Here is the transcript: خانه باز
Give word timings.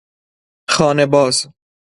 خانه 0.73 1.05
باز 1.05 1.35